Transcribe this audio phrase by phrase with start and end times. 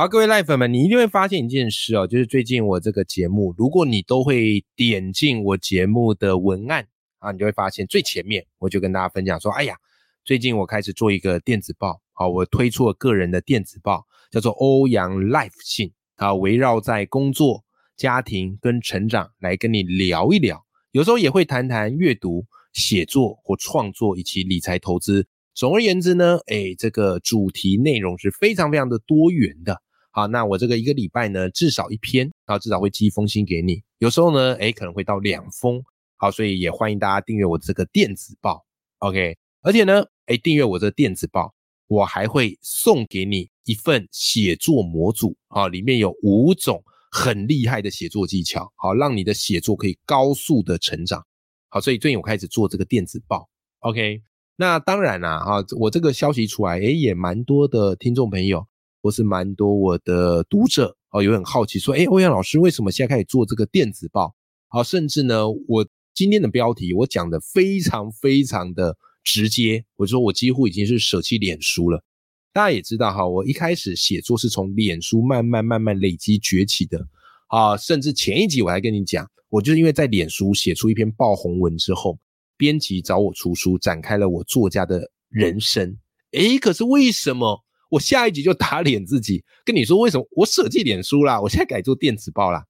[0.00, 9.76] 好，各位 Live 粉们，你一定会发现一件事哦，就是最近我这个节目，如果你都会点进我节目的文案啊，你就会发现最前面我就跟大家分享说，哎呀，
[10.24, 17.62] 最近我开始做一个电子报，好，我推出了个人的电子报，叫做欧阳 Life 信啊，围绕在工作。
[17.94, 25.26] 家庭跟成长来跟你聊一聊，有时候也会谈谈阅读、写作或创作以及理财投资。
[25.52, 29.82] 总而言之呢，哎，这个主题内容是非常非常的多元的。
[30.12, 33.82] 好，那我这个一个礼拜呢，至少一篇啊，至少会寄一封信给你。
[33.98, 35.82] 有时候呢，哎，可能会到两封。
[36.16, 38.64] 好，所以也欢迎大家订阅我这个电子报。
[38.98, 41.54] OK，而且呢，哎，订阅我这个电子报，
[41.88, 46.82] 我还会送给你一份写作模组啊，里面有五种。
[47.12, 51.26] 很厉害的写作技巧，好，让你的写作可以高速的成长。
[51.68, 53.50] 好，所以最近我开始做这个电子报。
[53.80, 54.22] OK，
[54.54, 58.64] 那当然啦，哈，我这个消息出来，诶，也蛮多的听众朋友，
[59.02, 64.34] 或是蛮多我的读者，哦，有很好奇说，诶，欧阳老师为什么现在开始做这个电子报？
[64.68, 72.04] 好，甚至呢，我今天的标题我讲的非常非常的直接，我说我几乎已经是舍弃脸书了。
[72.52, 77.06] 大家也知道哈，我一开始写作是从脸书慢慢慢慢累积崛起的
[77.48, 82.18] 啊，甚至前一集我还跟你讲，我就是因为在脸书写出一篇爆红文之后，
[82.56, 85.96] 编辑找我出书，展开了我作家的人生。
[86.32, 92.64] 诶，可是为什么我下一集就打脸自己，跟你说为什么我舍弃脸书啦，我现在改做电子报啦？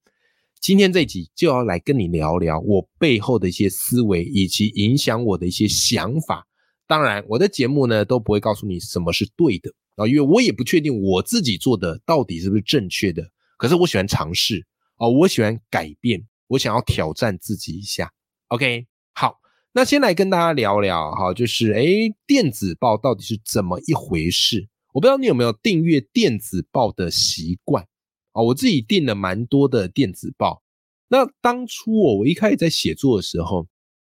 [0.61, 6.47] 今天这集就要来跟你聊聊我背后的一些思维，以及影响我的一些想法。
[6.87, 13.31] 当然，我的节目呢都不会告诉你什么是对的啊，因为我也不确定我自己做的到底是不是正确的。
[13.59, 14.67] 可是我喜欢尝试
[14.97, 18.11] 哦，我喜欢改变，我想要挑战自己一下。
[18.49, 19.37] OK，好，
[19.73, 24.69] 那先来跟大家聊聊哈，就是诶，电子报到底是怎么一回事？
[24.93, 27.87] 我不知道你有没有订阅电子报的习惯
[28.33, 28.43] 啊？
[28.43, 30.63] 我自己订了蛮多的电子报。
[31.09, 33.67] 那当初我我一开始在写作的时候。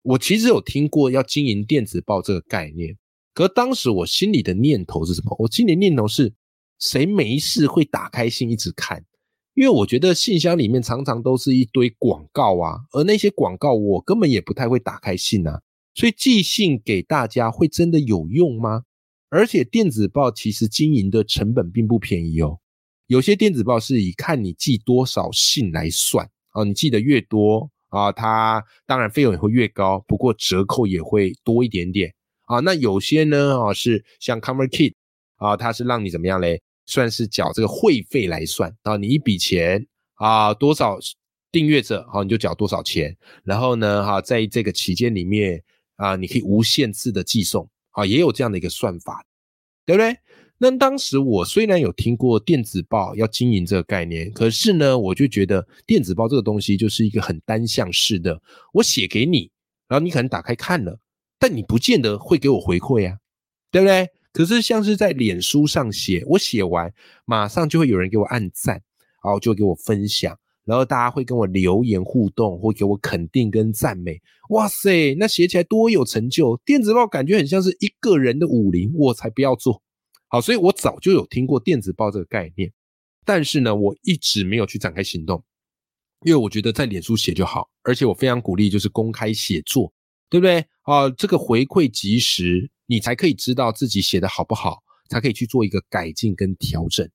[0.03, 2.97] 我其实有听过要经营电子报这个概念，
[3.35, 5.37] 可当时我心里的念头是什么？
[5.39, 6.33] 我心里念头是，
[6.79, 9.05] 谁没事会打开信一直看？
[9.53, 15.61] 因为我觉得信箱里面常常都是一堆广告啊，而那些广告我根本也不太会打开信啊，
[15.95, 18.85] 所以寄信给大家会真的有用吗？
[19.31, 22.59] 而且电子报其实经营的成本并不便宜哦，
[23.07, 27.71] 有些电子报是以看你寄多少信来算哦，你寄的越多。
[27.91, 32.15] 啊，它当然费用也会越高，不过折扣也会多一点点
[32.47, 32.61] 啊。
[32.61, 34.97] 那有些呢，啊是像 c o m m e r k i t
[35.39, 36.63] 啊，它是让你怎么样嘞？
[36.87, 41.01] 算是缴这个会费来算啊，你一笔钱啊多少
[41.51, 43.17] 订阅者，好你就缴多少钱。
[43.43, 45.61] 然后呢，哈，在这个期间里面
[45.97, 49.25] 啊，你可以无限次的寄送啊，也有这样的一个算法，
[49.85, 50.17] 对不对？
[50.63, 58.43] 那当时我虽然有听过电子报要经营这个概念，可是呢，我就觉得电子报这个东西就是一个很单向式的，
[58.75, 59.51] 我写给你，
[59.89, 61.01] 然后你可能打开看了，
[61.39, 63.17] 但你不见得会给我回馈啊，
[63.71, 64.11] 对不对？
[64.33, 66.93] 可是像是在脸书上写，我写完
[67.25, 68.75] 马上就会有人给我按赞，
[69.25, 70.39] 然后就给我分享，
[70.71, 76.57] 然后大家会跟我留言互动，会给我肯定跟赞美，哇塞，那写起来多有成就！
[76.65, 79.83] 电子报感觉很像是一个人的武林，我才不要做。
[80.29, 82.73] 好，所以我早就有听过电子报这个概念，
[83.25, 85.43] 但是呢，我一直没有去展开行动，
[86.25, 89.93] 因为我觉得在脸书写就好，而且我非常鼓励就是公开写作，
[90.29, 90.65] 对不对？
[90.83, 97.11] 啊，这个回馈及时，你才可以知道自己写的好不好，才可以去做一个改进跟调整。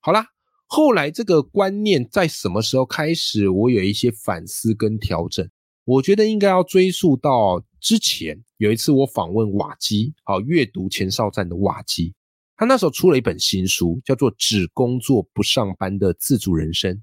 [0.00, 0.26] 好啦，
[0.66, 5.48] 后来这个观念在什么时候开始，我有一些反思跟调整，
[5.84, 12.12] 我觉得应该要追溯到之前有一次我访问瓦基，好，阅读前哨站的瓦基。
[12.56, 16.94] 他那时候出了一本新书，叫做《只工作不上班的自主人生》。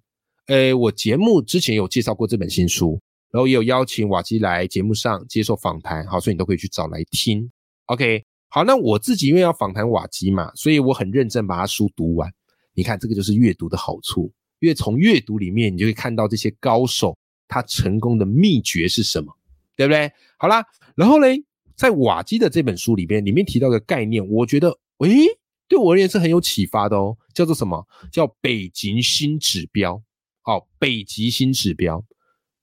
[0.47, 2.99] 诶，我节目之前有介绍过这本新书，
[3.31, 7.49] 然后也有邀请瓦基来节目上接受访谈，好，所以你都可以去找来听。
[7.85, 12.29] OK，好，那我自己因为要访谈瓦基嘛，所以我很认真把他书读完。
[12.73, 17.17] 你看，这个就是阅读的好处，因为从阅读里面你就会看到这些高手
[17.47, 19.31] 他成功的秘诀是什么，
[19.75, 20.11] 对不对？
[20.37, 20.65] 好啦，
[20.95, 21.43] 然后嘞，
[21.75, 25.39] 在瓦基的这本书里边，里面提到的概念，我觉得，诶。
[25.69, 27.17] 对我而言是很有启发的哦。
[27.33, 27.87] 叫做什么？
[28.11, 30.03] 叫北极星指标。
[30.43, 32.03] 哦，北极星指标。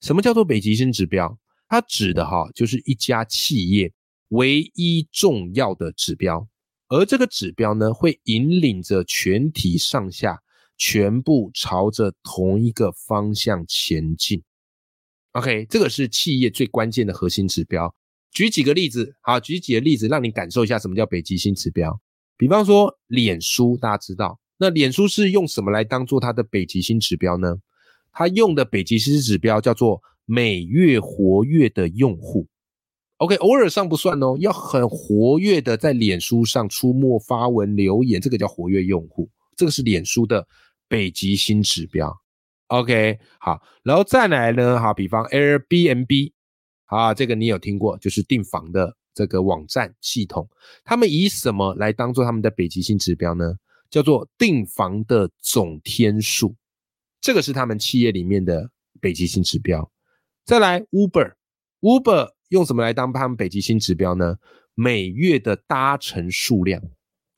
[0.00, 1.36] 什么叫做北极星指标？
[1.66, 3.92] 它指的哈，就是一家企业
[4.28, 6.46] 唯一重要的指标，
[6.90, 10.42] 而这个指标呢，会引领着全体上下
[10.76, 14.42] 全部朝着同一个方向前进。
[15.32, 17.94] OK，这个是企业最关键的核心指标。
[18.32, 22.00] 举几个例子，好，举几个例子，让你感受一下什么叫北极星指标。
[22.36, 27.56] 比方说，脸书，大家知道，那脸书是用什么来当做它的北极星指标呢？
[28.10, 32.48] 它用的北极星指标叫做每月活跃的用户。
[33.20, 40.48] OK，偶尔上不算哦，要很活跃的在脸书上出没、发文、留言，这个叫活跃用户，这个是脸书的
[40.88, 42.18] 北极星指标。
[42.68, 46.32] OK，好，然后再来呢，好，比方 Airbnb，
[46.86, 50.48] 啊，这个你有听过，就是订房的这个网站系统，
[50.82, 53.54] 他们以什么来当做他们的北极星指标呢？
[53.90, 56.56] 叫做订房的总天数，
[57.20, 59.90] 这个是他们企业里面的北极星指标。
[60.46, 64.36] 再来 Uber，Uber 用什么来当他们北极星指标呢？
[64.74, 66.80] 每月的搭乘数量。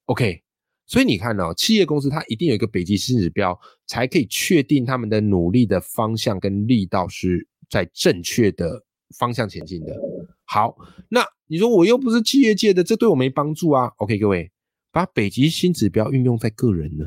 [0.05, 0.43] OK。
[0.85, 8.85] 所以你看哦，企业公司它一定有一个北极星指标，才可以确定他们的努力的方向跟力道是在正确的
[9.17, 9.97] 方向前进的。
[10.45, 10.77] 好，
[11.09, 13.91] 那你说我又不是企业界的，这对我没帮助啊。
[13.99, 14.51] OK，各位，
[14.91, 17.07] 把北极星指标运用在个人呢？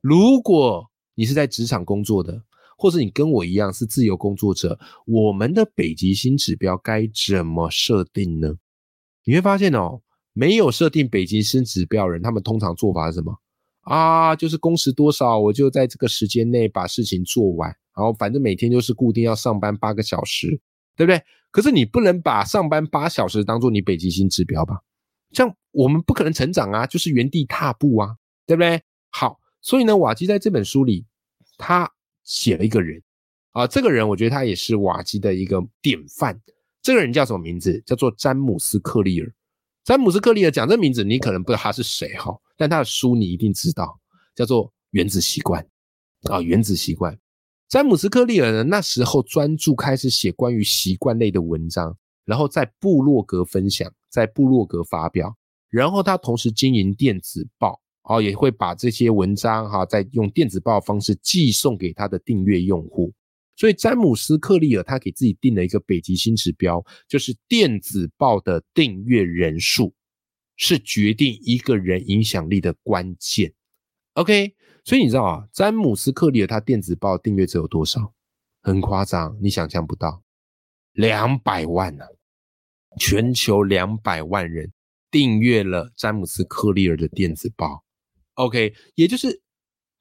[0.00, 2.42] 如果你是在职场工作的，
[2.80, 8.54] 或者你跟我一样是自由工作者，我们的北极星指标该怎么设定呢？
[9.24, 10.00] 你会发现哦。
[10.32, 13.36] 没有设定北极星指标人，他们通常做法是什么
[13.80, 14.34] 啊？
[14.36, 20.48] 就是工时多少，我就在这个时间内把事情做完，然后反正每天就是固定要上班八个小时，
[20.96, 21.20] 对不对？
[21.50, 24.76] 可是你不能把上班八小时当做你北极星指标吧？
[25.32, 28.14] 像我们不可能成长啊，就是原地踏步啊，
[28.46, 28.80] 对不对？
[29.10, 31.04] 好，所以呢，瓦基在这本书里
[31.58, 31.90] 他
[32.30, 33.02] 写了一个人
[33.50, 36.40] 啊，这个人我觉得他也是瓦基的一个典范。
[36.80, 37.82] 这个人叫什么名字？
[37.84, 39.34] 叫做詹姆斯克利尔。
[39.82, 43.98] 詹姆斯·克利尔讲这名字，你可能不知道他是谁哈，但他的书你一定知道，
[44.36, 45.60] 叫做《原子习惯》
[46.32, 47.12] 啊，《原子习惯》。
[47.68, 55.36] 詹姆斯·克利尔呢，那时候专注开始写关于习惯类的文章，然后在部落格分享，在部落格发表，
[55.68, 57.80] 然后他同时经营电子报，
[58.10, 63.12] 哦，也会把这些文章哈，再用电子报方式寄送给他的订阅用户。
[63.54, 69.94] 所以詹姆斯·克利尔他给自己定了一个北极星指标，就是电子报的订阅人数
[70.56, 73.52] 是决定一个人影响力的关键。
[74.14, 78.12] OK，所以你知道啊，詹姆斯·克利尔他电子报订阅者有多少？
[78.60, 80.24] 很夸张，你想象不到，
[80.94, 82.04] 两百万呢！
[82.98, 84.72] 全球两百万人
[85.12, 87.84] 订阅了詹姆斯·克利尔的电子报。
[88.44, 89.40] OK，也就是。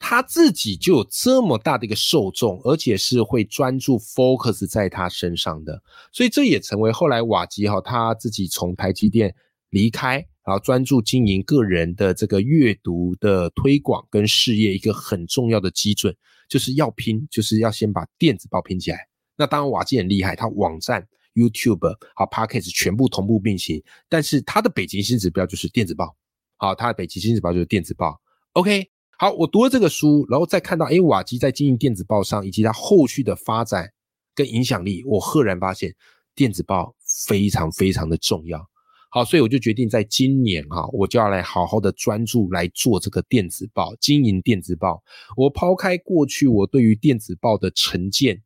[0.01, 5.83] 他自己就有这么大的一个受众，而且是会专注 focus 在他身上的，
[6.13, 9.35] 所以这也成为后来瓦吉哈他自己从台积电
[9.71, 16.15] 离开，然后专注经营个人的这个阅读的推广跟事业一个很重要的基准，
[16.47, 19.05] 就是要拼，就是要先把电子报拼起来。
[19.35, 26.15] 那当然瓦基很厉害，他网站、YouTube 好 p a c k a g e 全部同步并行，但是他的北极星指标就是电子报，
[26.55, 28.17] 好，他的北极星指标就是电子报。
[28.53, 28.89] OK。
[29.21, 33.85] 好，我读了这个书，然后再看到，哎，瓦基在经营电子报上以及他后续的发展
[34.33, 35.93] 跟影响力，我赫然发现
[36.33, 36.95] 电子报
[37.27, 38.65] 非常非常的重要。
[39.11, 45.03] 好，所以我就决定在今年哈，我就要来好好的专注来做这个电子报，经营电子报。
[45.35, 48.41] 我抛开过去我对于电子报的成见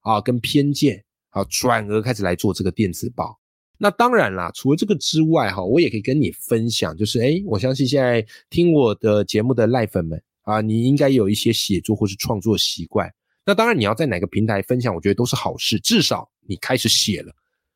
[0.00, 3.38] 啊跟偏见，啊，转而开始来做这个电子报。
[3.76, 13.12] 那当然啦，除了这个之外，哈，我也可以跟你分享，就是，哎，我相信现在听我的节目的赖粉们啊，你应该有一些写作或是创作习惯。
[13.44, 15.78] 那当然，你要在哪个平台分享，我觉得都是好事。
[15.80, 17.34] 至少你开始写了，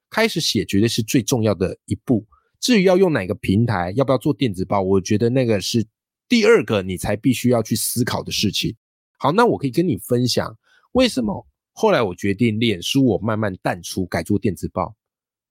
[0.08, 2.24] 开始写绝对是最重要的一步。
[2.60, 5.84] 至于要用哪个平台，要不要做电子报，我觉得那个是
[6.28, 8.74] 第二个你才必须要去思考的事情。
[9.18, 10.56] 好，那我可以跟你分享
[10.92, 14.94] 为什么后来我决定脸书，我慢慢淡出，改做电子报。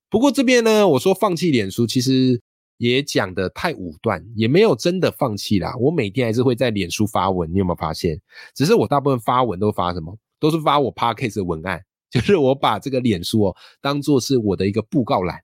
[0.10, 2.42] 不过这边呢，我说放弃脸书，其实
[2.78, 5.76] 也讲的太武断，也没有真的放弃啦。
[5.78, 8.20] 我每天还是会在脸书发文，你有没有发现？
[8.56, 10.18] 只是我大部分发文都发什么？
[10.40, 15.38] 都是发我 podcast 的文案， 就是我把这个脸书哦当做是我的一个布告栏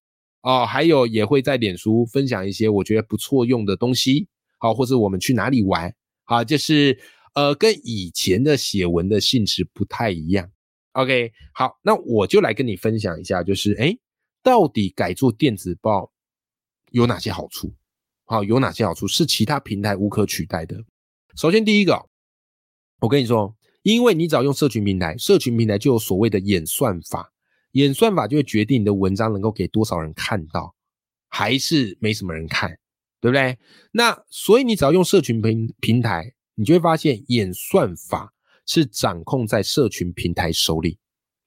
[0.43, 4.27] 哦，还有也会在脸书分享一些我觉得不错用的东西，
[4.59, 5.93] 好，或者我们去哪里玩，
[6.23, 6.97] 好，就是
[7.33, 10.49] 呃跟以前的写文的性质不太一样。
[10.93, 13.97] OK，好，那我就来跟你分享一下，就是哎。
[14.43, 16.11] 到底改做电子报
[16.91, 17.73] 有哪些好处？
[18.25, 20.83] 好，有哪些好处是其他平台无可取代的？
[21.35, 22.09] 首先第一个，
[22.99, 27.31] 我跟你说，因为你只要用社群平台，社群平台就有所谓的演算法，
[27.71, 30.75] 演算法就会决定你的文章能够给多少人看到，
[31.29, 32.69] 还是没什么人看，
[33.19, 33.57] 对不对？
[33.91, 38.33] 那所以你只要用社群平平台，你就会发现演算法
[38.65, 40.99] 是掌控在社群平台手里。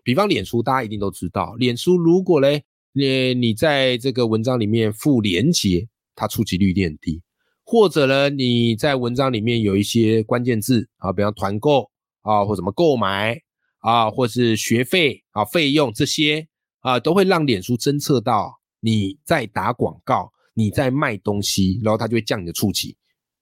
[0.03, 2.65] 比方脸书，大家一定都知道，脸书如果嘞，
[2.99, 7.21] 你你在这个文章里面附连接，它触及率一定很低；
[7.63, 11.91] 或者呢，你在文章里面有一些关键字啊，比方团购
[12.23, 13.39] 啊，或什么购买
[13.81, 16.49] 啊，或是学费啊、费用这些
[16.81, 22.97] 啊，都会让脸书侦测到你在打广告，你在卖东西，然后它就会降你的触及，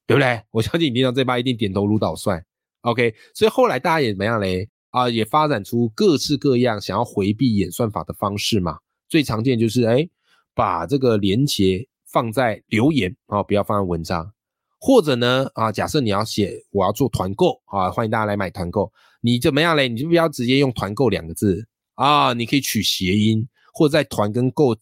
[0.04, 0.42] 对不对？
[0.50, 2.44] 我相信你听到这把一定点头如捣蒜。
[2.80, 4.68] OK，所以后来大家也怎么样嘞？
[4.90, 8.78] 啊，也发展出各式各样想要回避演算法的方式嘛。
[9.08, 10.08] 最常见就是，哎，
[10.54, 14.32] 把这个连接放在留言啊，不要放在文章。
[14.80, 18.92] 或者呢，啊，假设你要写我要做团购啊，欢迎大家来买团购，
[19.22, 19.88] 你怎么样嘞？
[19.88, 24.76] 你就不要直接用团购两个字啊，你可以取谐音，或者在团跟购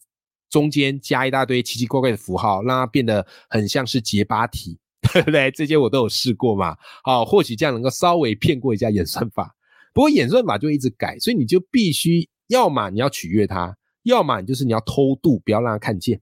[0.49, 4.77] 中间加一大堆奇奇怪怪的符号，让它变得很像是结巴体，
[5.13, 5.49] 对不对？
[5.51, 6.75] 这些我都有试过嘛。
[7.03, 9.55] 好，或许这样能够稍微骗过一下演算法。
[9.93, 16.21] 不过演算法就一直改，所以你就必须要么你要取悦它，要么就是你要偷渡，不要让他看见。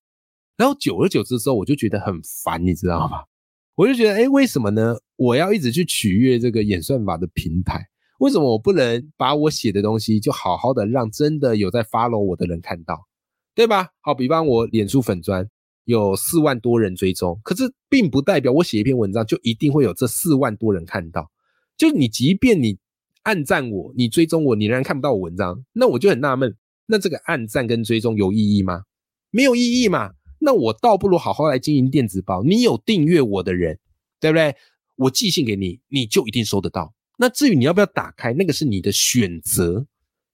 [0.57, 3.23] 然后久而久之之后，我就觉得很烦，你知道吗？
[3.75, 4.95] 我就觉得，哎，为什么呢？
[5.15, 7.88] 我要一直去取悦这个演算法的平台？
[8.19, 13.07] 为什么我不能把我写的东西就好好的让真的有在 follow 我的人看到，
[13.55, 13.89] 对吧？
[14.01, 15.50] 好，比方我脸书粉砖
[15.85, 21.31] 有四万多人追踪，可是并不代表我写一篇文章就一定会有这四万多人看到。
[21.75, 22.77] 就你即便你。
[23.23, 26.57] 暗赞我，你追踪我，你仍然看不到我文章，那我就很纳闷，
[26.91, 28.83] 那这个暗赞跟追踪有意义吗？
[29.29, 30.12] 没有意义嘛？
[30.39, 32.43] 那我倒不如好好来经营电子报。
[32.43, 33.79] 你有订阅我的人，
[34.19, 34.53] 对不对？
[34.98, 36.93] 我寄信给你，你就一定收得到。
[37.17, 39.88] 那至于你要不要打开，那个是你的选择，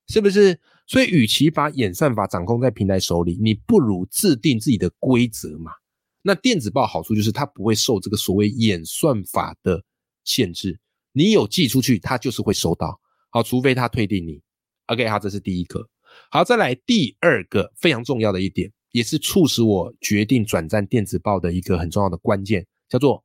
[0.07, 0.59] 是不是？
[0.87, 5.71] 所以，与其把演算法掌控在平台手里，你不如制定自己的规则嘛。
[6.23, 9.83] 那电子报好处就是它不会受这个所谓演算法的
[10.23, 10.79] 限制。
[11.11, 12.99] 你有寄出去，它就是会收到。
[13.29, 14.41] 好，除非它退订你。
[14.87, 15.87] OK，好，这是第一个。
[16.29, 23.23] 好，再来第二个非常重要的一点，也是促使我决定转战电子报的一个很重要的关键，叫做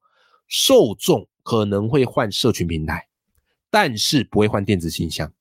[0.48, 3.08] 受众可能会换社群平台，
[3.70, 5.32] 但是不会换电子信箱，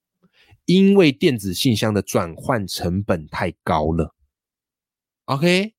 [0.65, 4.15] 因为电子信箱的转换成本太高了。
[5.25, 5.73] OK，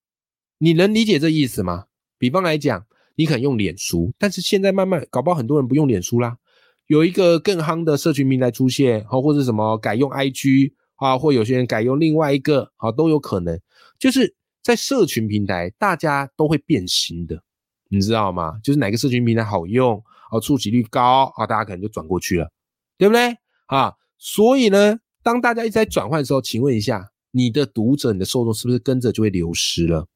[0.58, 1.86] 你能理解这意思吗？
[2.18, 2.86] 比方来讲，
[3.16, 6.38] 你可能用脸书，但是现在慢慢搞不好很多人不用脸书啦。
[6.86, 13.60] 有一个更夯的社群平台出现，好，或者什么改用 IG 啊，或有些人改用另外一个，好，都有可能。
[13.98, 14.32] 就是
[14.62, 17.42] 在社群平台，大家都会变形的，
[17.88, 18.60] 你知道吗？
[18.62, 22.48] 就是哪个社群平台好用，啊，触及率高，啊，大家可能就转过去了，
[22.96, 23.36] 对不对？
[23.66, 30.06] 啊，所以呢，当大家一直在转换的时候，请问一下，你的读者、你的受众是不是跟着就会流失了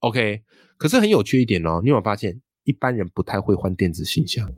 [0.00, 0.42] ？OK，
[0.76, 4.52] 可是很有趣一点哦，你有没有发现，一般人不太会换电子信箱？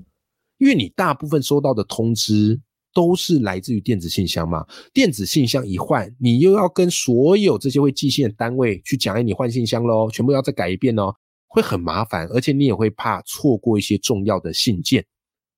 [0.56, 2.60] 因为你大部分收到的通知
[2.94, 11.14] 都是来自于电子信箱嘛，电子信箱一换，你又要跟所有这些会寄信的单位去讲，哎，你换信箱喽，全部要再改一遍哦，
[11.46, 15.04] 会很麻烦，而且你也会怕错过一些重要的信件，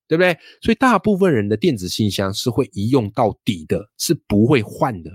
[0.09, 0.37] 对不对？
[0.61, 5.11] 所以大部分人的电子信箱是会一用到底的，是不会换的。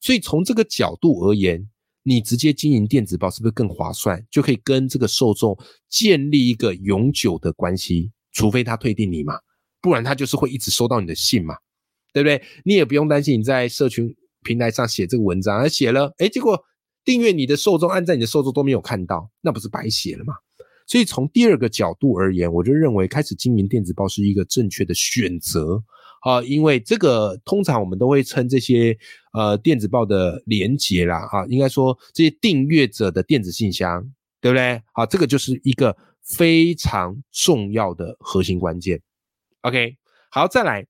[0.00, 1.68] 所以从这个角度而言，
[2.02, 4.24] 你直接经营电子报是不是更划算？
[4.30, 5.56] 就可以跟这个受众
[5.88, 8.10] 建立一个永久的关系。
[8.34, 9.34] 除非他退订你嘛，
[9.82, 11.56] 不然他就是会一直收到你的信嘛，
[12.12, 12.40] 对不对？
[12.64, 16.58] 你也不用担心你在社群平台上写这个文章，而写了，哎，结果
[17.04, 20.34] 订阅你的受众、按赞你的受众都没有看到，那不是白写了吗？
[20.86, 25.82] 所以从第二个角度而言，我就认为开始经营电子报是一个正确的选择
[26.22, 28.96] 啊，因为这个通常我们都会称这些
[29.32, 34.00] 呃电子报的连接啦，啊，应该说这些订阅者的电子信箱，
[34.40, 34.80] 对不对？
[34.92, 35.96] 好，这个就是一个。
[36.24, 39.02] 非常重要的核心关键
[39.62, 39.96] ，OK，
[40.30, 40.86] 好，再来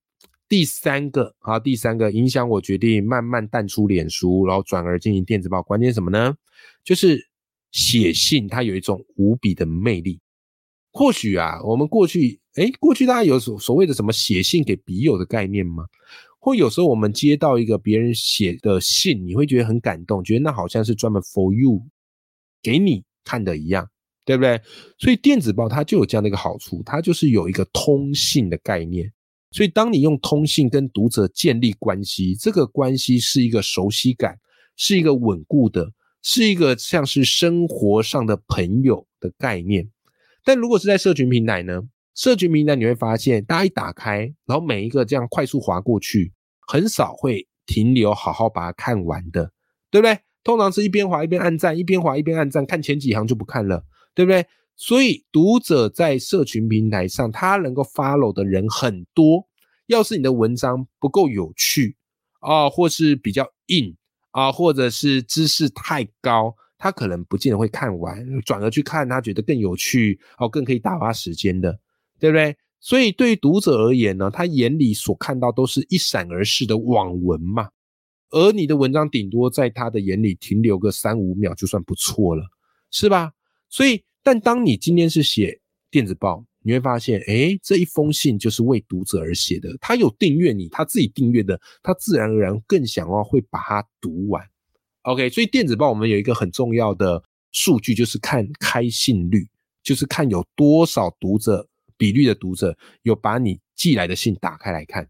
[0.49, 6.35] 第三个，好，第三个影响我决定慢慢淡出脸书，然后转而进行电子报，关键什么呢？
[6.85, 7.29] 就是
[7.71, 10.21] 写信，它有一种无比的魅力。
[10.91, 15.87] 或许啊，我们过去，哎，过去大家有所所谓的什么写信给笔友的概念吗？
[16.39, 21.83] 或有时候我们接到一个别人写的信，你会觉得很感动，觉得那好像是专门 for you
[22.61, 23.89] 给你看的一样。
[24.25, 24.61] 对不对？
[24.99, 29.13] 所以电子报它就有这样的一个好处，它就是有一个通信的概念。
[29.51, 34.39] 所以当你用通信跟读者建立关系，这个关系是一个熟悉感，
[34.77, 39.91] 是一个稳固的，是一个像是生活上的朋友的概念。
[40.45, 41.83] 但如果是在社群平台呢？
[42.15, 46.33] 社群平台你会发现，大家一打开，然后每一个这样快速划过去，
[46.67, 49.51] 很少会停留好好把它看完的，
[49.91, 50.19] 对不对？
[50.45, 54.47] 通常是一边划一边按赞，一边划一边按赞，看前几行就不看了，对不对？
[54.77, 59.47] 所以读者在社群平台上，他能够 follow 的人很多。
[59.87, 61.97] 要是你的文章不够有趣
[62.41, 63.95] 啊，或是比较硬
[64.31, 71.79] 啊，或者是知识太高，他可能不见得会看完，转而去看他觉得更有趣哦，更可以打发时间的，
[72.19, 72.57] 对不对？
[72.81, 77.69] 所以对于读者而言呢，他眼里所看到都是一闪而逝的网文嘛。
[78.31, 82.43] 而你的文章顶多在他的眼里停留个三五秒就算不错了，
[82.91, 83.33] 是吧？
[83.73, 85.59] 所以，但当你今天是写
[85.91, 89.75] 电子报，你会发现，哎，这一封信就是为读者而写的。
[89.81, 94.47] 他有订阅你，他自己订阅的，他自然而然更想要会把它读完。
[95.05, 99.49] OK，所以电子报我们有一个很重要的数据，就是看开信率，
[99.83, 105.09] 就是看有多少读者比率的读者有把你寄来的信打开来看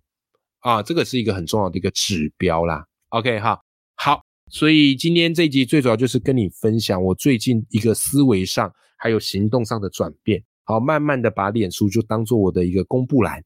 [0.60, 2.86] 啊，这个是一个很重要的一个指标啦。
[3.08, 3.60] OK 哈，
[3.96, 10.44] 好，所以今天这一集最主要就是跟你分享我最近一个思维上还有行动上的转变。
[10.64, 13.42] 好，慢慢的把脸书就当做我的一个公布栏，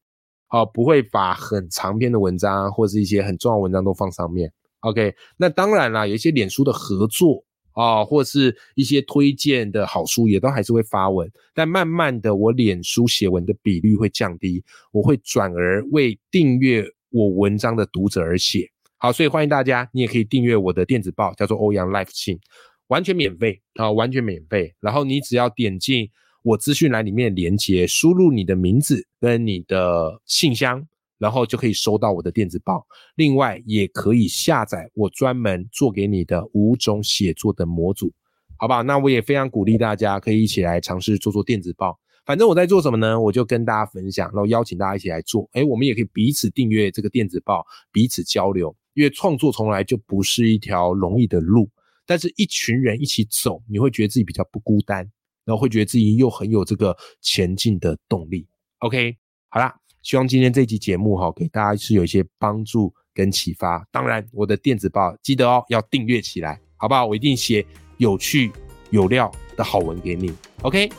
[0.47, 4.51] 好，不会把很长篇的文章或者是一些很重要文章都放上面。
[4.81, 11.31] OK，那当然啦，有一些脸书的合作啊，或是一些推荐的好书，也都还是会发文。
[11.53, 14.61] 但慢慢的，我脸书写文的比率会降低，
[14.91, 18.69] 我会转而为订阅我文章的读者而写。
[18.99, 22.39] 好，所以欢迎大家，你也可以订阅我的电子报，叫做欧阳 Life 信，
[22.87, 24.73] 完全免费啊，完全免费。
[24.79, 26.09] 然后你只要点进
[26.41, 30.83] 我资讯栏里面连接，输入你的名字跟你的信箱，
[31.19, 32.87] 然后就可以收到我的电子报。
[33.15, 38.11] 另外，也可以下载我专门做给你的五种写作的模组，
[38.57, 38.81] 好不好？
[38.81, 41.99] 那我也非常鼓励大家可以一起来尝试做做电子报。
[42.25, 43.19] 反正我在做什么呢？
[43.21, 45.47] 我就跟大家分享，然后邀请大家一起来做。
[45.53, 48.75] 哎，我们也可以彼此订阅这个电子报，彼此交流。
[48.97, 51.69] 因为创作从来就不是一条容易的路，
[52.03, 55.07] 但是一群人一起走，你会觉得自己比较不孤单，
[55.45, 58.47] 然后会觉得自己又很有这个前进的动力。
[58.79, 59.15] OK，
[59.49, 63.87] 好啦，希望今天这集节目哈，给大家是有一些帮助跟启发。
[63.91, 67.05] 当然，我的电子报记得哦，要订阅起来，好不好？
[67.05, 67.63] 我一定写
[67.97, 68.51] 有趣
[68.89, 70.33] 有料的好文给你。
[70.63, 70.89] OK。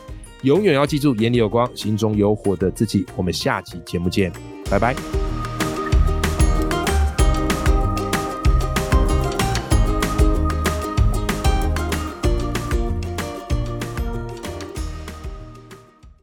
[0.44, 3.04] 永远要记住，眼里有光，心中有火的自己。
[3.16, 4.32] 我们下期节目见，
[4.70, 5.27] 拜拜。